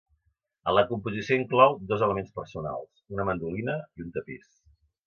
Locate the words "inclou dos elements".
1.41-2.35